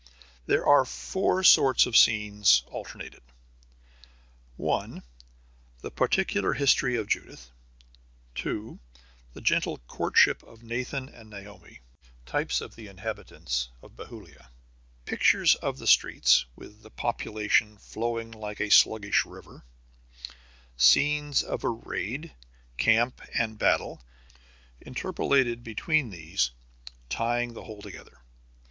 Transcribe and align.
There 0.47 0.65
are 0.65 0.83
four 0.83 1.43
sorts 1.43 1.85
of 1.85 1.95
scenes 1.95 2.63
alternated: 2.65 3.21
(1) 4.57 5.03
the 5.81 5.91
particular 5.91 6.53
history 6.53 6.95
of 6.97 7.05
Judith; 7.07 7.51
(2) 8.33 8.79
the 9.33 9.41
gentle 9.41 9.77
courtship 9.87 10.41
of 10.41 10.63
Nathan 10.63 11.07
and 11.07 11.29
Naomi, 11.29 11.81
types 12.25 12.61
of 12.61 12.75
the 12.75 12.87
inhabitants 12.87 13.69
of 13.83 13.95
Bethulia; 13.95 14.49
(3) 15.05 15.05
pictures 15.05 15.53
of 15.53 15.77
the 15.77 15.85
streets, 15.85 16.45
with 16.55 16.81
the 16.81 16.89
population 16.89 17.77
flowing 17.77 18.31
like 18.31 18.59
a 18.59 18.71
sluggish 18.71 19.23
river; 19.23 19.63
(4) 20.19 20.33
scenes 20.77 21.43
of 21.43 21.63
raid, 21.63 22.33
camp, 22.75 23.21
and 23.35 23.59
battle, 23.59 24.01
interpolated 24.83 25.63
between 25.63 26.09
these, 26.09 26.49
tying 27.07 27.53
the 27.53 27.65
whole 27.65 27.83
together. 27.83 28.17